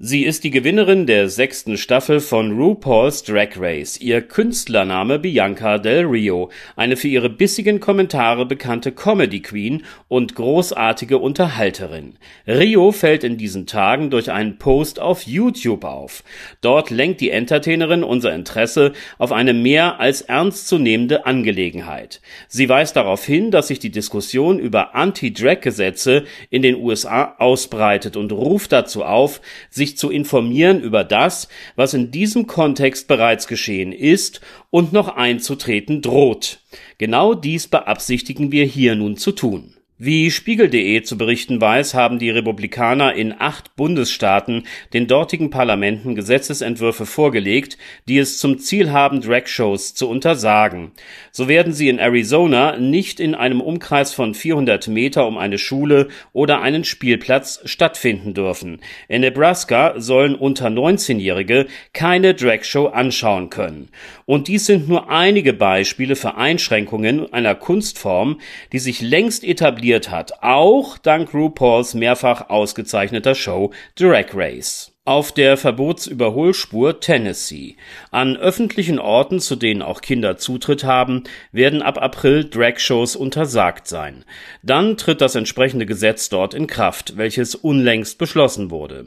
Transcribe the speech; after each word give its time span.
Sie 0.00 0.22
ist 0.22 0.44
die 0.44 0.52
Gewinnerin 0.52 1.06
der 1.06 1.28
sechsten 1.28 1.76
Staffel 1.76 2.20
von 2.20 2.56
RuPaul's 2.56 3.24
Drag 3.24 3.56
Race. 3.56 4.00
Ihr 4.00 4.22
Künstlername 4.22 5.18
Bianca 5.18 5.78
Del 5.78 6.04
Rio, 6.04 6.52
eine 6.76 6.96
für 6.96 7.08
ihre 7.08 7.28
bissigen 7.28 7.80
Kommentare 7.80 8.46
bekannte 8.46 8.92
Comedy 8.92 9.42
Queen 9.42 9.82
und 10.06 10.36
großartige 10.36 11.18
Unterhalterin. 11.18 12.14
Rio 12.46 12.92
fällt 12.92 13.24
in 13.24 13.38
diesen 13.38 13.66
Tagen 13.66 14.08
durch 14.10 14.30
einen 14.30 14.58
Post 14.58 15.00
auf 15.00 15.22
YouTube 15.22 15.82
auf. 15.82 16.22
Dort 16.60 16.90
lenkt 16.90 17.20
die 17.20 17.30
Entertainerin 17.30 18.04
unser 18.04 18.32
Interesse 18.32 18.92
auf 19.18 19.32
eine 19.32 19.52
mehr 19.52 19.98
als 19.98 20.20
ernstzunehmende 20.20 21.26
Angelegenheit. 21.26 22.20
Sie 22.46 22.68
weist 22.68 22.94
darauf 22.94 23.24
hin, 23.24 23.50
dass 23.50 23.66
sich 23.66 23.80
die 23.80 23.90
Diskussion 23.90 24.60
über 24.60 24.94
Anti-Drag-Gesetze 24.94 26.22
in 26.50 26.62
den 26.62 26.76
USA 26.76 27.34
ausbreitet 27.38 28.16
und 28.16 28.30
ruft 28.30 28.70
dazu 28.70 29.02
auf, 29.02 29.40
sich 29.68 29.87
sich 29.88 29.98
zu 29.98 30.10
informieren 30.10 30.80
über 30.80 31.04
das, 31.04 31.48
was 31.76 31.94
in 31.94 32.10
diesem 32.10 32.46
Kontext 32.46 33.08
bereits 33.08 33.48
geschehen 33.48 33.92
ist 33.92 34.40
und 34.70 34.92
noch 34.92 35.08
einzutreten 35.08 36.02
droht. 36.02 36.60
Genau 36.98 37.34
dies 37.34 37.68
beabsichtigen 37.68 38.52
wir 38.52 38.64
hier 38.64 38.94
nun 38.94 39.16
zu 39.16 39.32
tun. 39.32 39.77
Wie 40.00 40.30
Spiegel.de 40.30 41.02
zu 41.02 41.18
berichten 41.18 41.60
weiß, 41.60 41.94
haben 41.94 42.20
die 42.20 42.30
Republikaner 42.30 43.14
in 43.14 43.34
acht 43.36 43.74
Bundesstaaten 43.74 44.62
den 44.92 45.08
dortigen 45.08 45.50
Parlamenten 45.50 46.14
Gesetzesentwürfe 46.14 47.04
vorgelegt, 47.04 47.76
die 48.06 48.18
es 48.18 48.38
zum 48.38 48.60
Ziel 48.60 48.92
haben, 48.92 49.20
Dragshows 49.20 49.94
zu 49.94 50.08
untersagen. 50.08 50.92
So 51.32 51.48
werden 51.48 51.72
sie 51.72 51.88
in 51.88 51.98
Arizona 51.98 52.76
nicht 52.76 53.18
in 53.18 53.34
einem 53.34 53.60
Umkreis 53.60 54.14
von 54.14 54.34
400 54.34 54.86
Meter 54.86 55.26
um 55.26 55.36
eine 55.36 55.58
Schule 55.58 56.06
oder 56.32 56.62
einen 56.62 56.84
Spielplatz 56.84 57.60
stattfinden 57.64 58.34
dürfen. 58.34 58.78
In 59.08 59.22
Nebraska 59.22 59.94
sollen 59.96 60.36
unter 60.36 60.68
19-Jährige 60.68 61.66
keine 61.92 62.34
Dragshow 62.34 62.86
anschauen 62.86 63.50
können. 63.50 63.88
Und 64.26 64.46
dies 64.46 64.66
sind 64.66 64.88
nur 64.88 65.10
einige 65.10 65.54
Beispiele 65.54 66.14
für 66.14 66.36
Einschränkungen 66.36 67.32
einer 67.32 67.56
Kunstform, 67.56 68.38
die 68.70 68.78
sich 68.78 69.00
längst 69.00 69.42
etabliert 69.42 69.87
etabliert 69.88 70.10
hat, 70.10 70.42
auch 70.42 70.98
dank 70.98 71.32
RuPauls 71.32 71.94
mehrfach 71.94 72.50
ausgezeichneter 72.50 73.34
Show 73.34 73.72
Drag 73.96 74.26
Race 74.34 74.92
auf 75.08 75.32
der 75.32 75.56
Verbotsüberholspur 75.56 77.00
Tennessee. 77.00 77.76
An 78.10 78.36
öffentlichen 78.36 78.98
Orten, 78.98 79.40
zu 79.40 79.56
denen 79.56 79.80
auch 79.80 80.02
Kinder 80.02 80.36
Zutritt 80.36 80.84
haben, 80.84 81.24
werden 81.50 81.80
ab 81.80 81.96
April 81.96 82.44
Dragshows 82.44 83.16
untersagt 83.16 83.88
sein. 83.88 84.26
Dann 84.62 84.98
tritt 84.98 85.22
das 85.22 85.34
entsprechende 85.34 85.86
Gesetz 85.86 86.28
dort 86.28 86.52
in 86.52 86.66
Kraft, 86.66 87.16
welches 87.16 87.54
unlängst 87.54 88.18
beschlossen 88.18 88.70
wurde. 88.70 89.06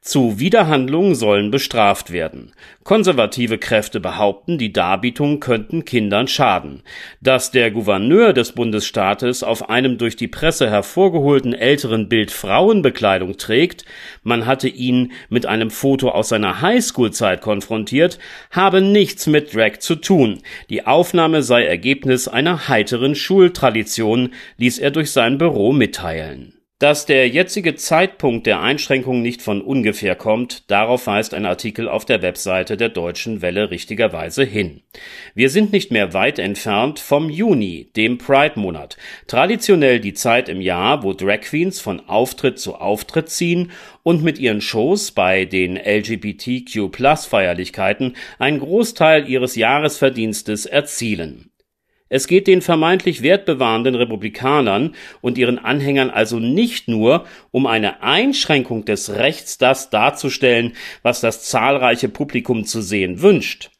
Zu 0.00 0.38
Widerhandlungen 0.38 1.14
sollen 1.14 1.50
bestraft 1.50 2.12
werden. 2.12 2.52
Konservative 2.82 3.58
Kräfte 3.58 4.00
behaupten, 4.00 4.56
die 4.58 4.72
Darbietungen 4.72 5.38
könnten 5.38 5.84
Kindern 5.84 6.28
schaden. 6.28 6.82
Dass 7.20 7.50
der 7.50 7.70
Gouverneur 7.70 8.32
des 8.32 8.52
Bundesstaates 8.52 9.42
auf 9.42 9.68
einem 9.68 9.98
durch 9.98 10.16
die 10.16 10.28
Presse 10.28 10.70
hervorgeholten 10.70 11.52
älteren 11.52 12.08
Bild 12.08 12.30
Frauenbekleidung 12.30 13.36
trägt, 13.36 13.84
man 14.24 14.46
hatte 14.46 14.66
ihn 14.66 15.12
mit 15.28 15.41
mit 15.42 15.48
einem 15.48 15.72
Foto 15.72 16.10
aus 16.10 16.28
seiner 16.28 16.60
Highschool-Zeit 16.60 17.40
konfrontiert, 17.40 18.20
habe 18.52 18.80
nichts 18.80 19.26
mit 19.26 19.52
Drag 19.52 19.80
zu 19.80 19.96
tun. 19.96 20.38
Die 20.70 20.86
Aufnahme 20.86 21.42
sei 21.42 21.64
Ergebnis 21.64 22.28
einer 22.28 22.68
heiteren 22.68 23.16
Schultradition, 23.16 24.34
ließ 24.58 24.78
er 24.78 24.92
durch 24.92 25.10
sein 25.10 25.38
Büro 25.38 25.72
mitteilen. 25.72 26.61
Dass 26.82 27.06
der 27.06 27.28
jetzige 27.28 27.76
Zeitpunkt 27.76 28.44
der 28.44 28.60
Einschränkung 28.60 29.22
nicht 29.22 29.40
von 29.40 29.62
ungefähr 29.62 30.16
kommt, 30.16 30.68
darauf 30.68 31.06
weist 31.06 31.32
ein 31.32 31.46
Artikel 31.46 31.88
auf 31.88 32.04
der 32.04 32.22
Webseite 32.22 32.76
der 32.76 32.88
Deutschen 32.88 33.40
Welle 33.40 33.70
richtigerweise 33.70 34.42
hin. 34.42 34.80
Wir 35.32 35.48
sind 35.48 35.72
nicht 35.72 35.92
mehr 35.92 36.12
weit 36.12 36.40
entfernt 36.40 36.98
vom 36.98 37.30
Juni, 37.30 37.92
dem 37.94 38.18
Pride-Monat, 38.18 38.96
traditionell 39.28 40.00
die 40.00 40.14
Zeit 40.14 40.48
im 40.48 40.60
Jahr, 40.60 41.04
wo 41.04 41.12
Drag 41.12 41.42
Queens 41.42 41.80
von 41.80 42.00
Auftritt 42.08 42.58
zu 42.58 42.74
Auftritt 42.74 43.30
ziehen 43.30 43.70
und 44.02 44.24
mit 44.24 44.40
ihren 44.40 44.60
Shows 44.60 45.12
bei 45.12 45.44
den 45.44 45.76
LGBTQ-Plus-Feierlichkeiten 45.76 48.16
einen 48.40 48.58
Großteil 48.58 49.28
ihres 49.28 49.54
Jahresverdienstes 49.54 50.66
erzielen. 50.66 51.51
Es 52.12 52.26
geht 52.26 52.46
den 52.46 52.60
vermeintlich 52.60 53.22
wertbewahrenden 53.22 53.94
Republikanern 53.94 54.94
und 55.22 55.38
ihren 55.38 55.58
Anhängern 55.58 56.10
also 56.10 56.38
nicht 56.38 56.86
nur 56.86 57.24
um 57.52 57.66
eine 57.66 58.02
Einschränkung 58.02 58.84
des 58.84 59.14
Rechts, 59.14 59.56
das 59.56 59.88
darzustellen, 59.88 60.74
was 61.02 61.22
das 61.22 61.44
zahlreiche 61.44 62.10
Publikum 62.10 62.66
zu 62.66 62.82
sehen 62.82 63.22
wünscht. 63.22 63.70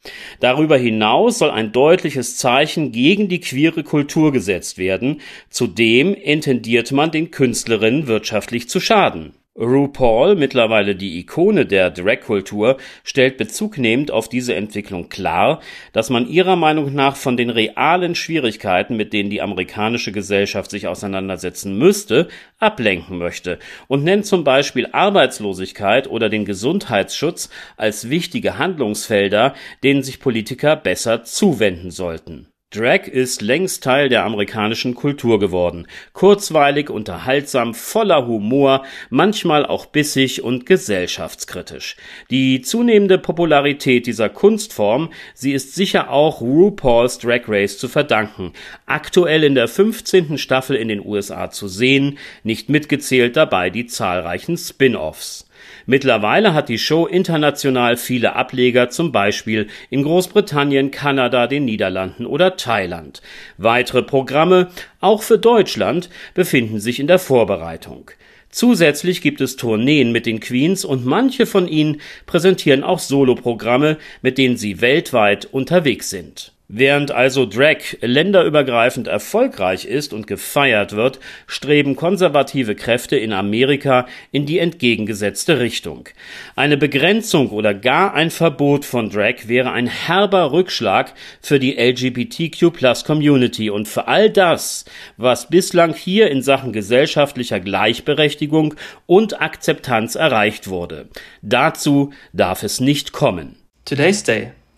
Darüber 0.41 0.78
hinaus 0.78 1.41
soll 1.41 1.50
ein 1.50 1.72
deutliches 1.72 2.38
Zeichen 2.38 2.91
gegen 2.91 3.28
die 3.28 3.41
queere 3.41 3.82
Kultur 3.82 4.32
gesetzt 4.32 4.78
werden, 4.78 5.21
zudem 5.50 6.15
intendiert 6.15 6.91
man 6.91 7.10
den 7.10 7.31
Künstlerinnen 7.31 8.06
wirtschaftlich 8.06 8.66
zu 8.66 8.81
schaden. 8.81 9.34
RuPaul, 9.55 10.35
mittlerweile 10.35 10.97
die 10.97 11.19
Ikone 11.19 11.67
der 11.67 11.91
Drag-Kultur, 11.91 12.79
stellt 13.05 13.37
bezugnehmend 13.37 14.11
auf 14.11 14.31
diese 14.31 14.55
Entwicklung 14.55 15.11
klar, 15.11 15.61
dass 15.93 16.09
man 16.09 16.27
ihrer 16.27 16.57
Meinung 16.57 16.95
nach 16.95 17.17
von 17.17 17.37
den 17.37 17.51
realen 17.51 18.15
Schwierigkeiten, 18.15 18.97
mit 18.97 19.13
denen 19.13 19.29
die 19.29 19.43
amerikanische 19.43 20.11
Gesellschaft 20.11 20.71
sich 20.71 20.89
auseinandersetzen 20.89 21.77
müsste, 21.77 22.29
ablenken 22.59 23.19
möchte 23.19 23.59
und 23.89 24.05
nennt 24.05 24.25
zum 24.25 24.43
Beispiel 24.43 24.89
Arbeitslosigkeit 24.91 26.09
oder 26.09 26.31
den 26.31 26.47
Gesundheitsschutz 26.47 27.51
als 27.77 28.09
wichtige 28.09 28.57
Handlungsfelder, 28.57 29.55
denen 29.83 30.03
sich 30.03 30.19
Politiker 30.19 30.77
besser 30.77 31.25
zuwenden 31.25 31.91
sollten 31.91 32.52
Drag 32.75 33.06
ist 33.06 33.43
längst 33.43 33.84
Teil 33.84 34.09
der 34.09 34.25
amerikanischen 34.25 34.94
Kultur 34.94 35.38
geworden. 35.38 35.87
Kurzweilig, 36.15 36.88
unterhaltsam, 36.88 37.75
voller 37.75 38.27
Humor, 38.27 38.87
manchmal 39.10 39.66
auch 39.66 39.84
bissig 39.84 40.43
und 40.43 40.65
gesellschaftskritisch. 40.65 41.97
Die 42.31 42.62
zunehmende 42.62 43.19
Popularität 43.19 44.06
dieser 44.06 44.31
Kunstform, 44.31 45.10
sie 45.34 45.53
ist 45.53 45.75
sicher 45.75 46.10
auch 46.10 46.41
RuPaul's 46.41 47.19
Drag 47.19 47.43
Race 47.47 47.77
zu 47.77 47.88
verdanken. 47.88 48.55
Aktuell 48.87 49.44
in 49.44 49.54
der 49.54 49.69
15. 49.69 50.39
Staffel 50.39 50.75
in 50.75 50.89
den 50.89 51.04
USA 51.04 51.50
zu 51.50 51.69
sehen, 51.69 52.16
nicht 52.43 52.71
mitgezählt 52.71 53.37
dabei 53.37 53.69
die 53.69 53.84
zahlreichen 53.84 54.56
Spin-offs. 54.56 55.47
Mittlerweile 55.87 56.55
hat 56.55 56.69
die 56.69 56.78
Show 56.78 57.06
international 57.06 57.97
viele 57.97 58.34
Ableger, 58.37 58.91
zum 58.91 59.12
Beispiel 59.12 59.69
in 59.91 60.03
Großbritannien, 60.03 60.91
Kanada, 60.91 61.47
den 61.47 61.65
Niederlanden 61.65 62.27
oder 62.27 62.56
Thailand. 62.56 63.23
Weitere 63.59 64.03
Programme, 64.03 64.69
auch 65.01 65.22
für 65.22 65.39
Deutschland, 65.39 66.09
befinden 66.34 66.81
sich 66.81 67.01
in 67.01 67.06
der 67.06 67.19
Vorbereitung. 67.19 68.11
Zusätzlich 68.51 69.22
gibt 69.22 69.41
es 69.41 69.56
Tourneen 69.56 70.12
mit 70.12 70.27
den 70.27 70.39
Queens 70.39 70.84
und 70.84 71.06
manche 71.06 71.47
von 71.47 71.67
ihnen 71.67 72.03
präsentieren 72.27 72.84
auch 72.84 72.99
Soloprogramme, 72.99 73.97
mit 74.21 74.37
denen 74.37 74.59
sie 74.59 74.83
weltweit 74.83 75.47
unterwegs 75.47 76.11
sind. 76.11 76.53
Während 76.75 77.10
also 77.10 77.44
Drag 77.44 77.99
länderübergreifend 78.00 79.06
erfolgreich 79.06 79.84
ist 79.84 80.15
und 80.15 80.27
gefeiert 80.27 80.97
wird, 80.97 81.21
streben 81.47 81.97
konservative 81.97 82.75
Kräfte 82.75 83.16
in 83.19 83.34
Amerika 83.34 84.06
in 84.31 84.47
die 84.47 84.59
entgegengesetzte 84.59 85.60
Richtung. 85.60 86.09
Eine 86.56 86.78
Begrenzung 86.78 87.50
oder 87.50 87.75
gar 87.75 88.15
ein 88.15 88.31
Verbot 88.31 88.87
von 88.87 89.10
Drag 89.10 89.49
wäre 89.49 89.72
ein 89.72 89.87
herber 89.87 90.53
Rückschlag 90.53 91.12
für 91.43 91.59
die 91.59 91.77
LGBTQ-Plus-Community 91.77 93.69
und 93.69 93.87
für 93.87 94.09
all 94.09 94.31
das, 94.31 94.87
was 95.19 95.50
bislang 95.50 95.93
hier 95.93 96.31
in 96.31 96.41
Sachen 96.41 96.72
gesellschaftlicher 96.72 97.60
Gleichberechtigung 97.60 98.77
und 99.04 99.43
Akzeptanz 99.43 100.15
erreicht 100.15 100.69
wurde. 100.69 101.10
Dazu 101.42 102.15
darf 102.33 102.63
es 102.63 102.80
nicht 102.80 103.13
kommen. 103.13 103.57
Today's 103.84 104.22
Day 104.22 104.53